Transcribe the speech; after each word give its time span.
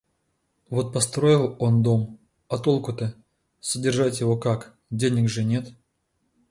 Вот 0.71 0.93
построил 0.93 1.55
он 1.59 1.83
дом, 1.83 2.17
а 2.47 2.57
толку-то? 2.57 3.13
Содержать 3.59 4.19
его 4.19 4.35
как, 4.35 4.75
денег 4.89 5.29
же 5.29 5.43
нет. 5.43 5.73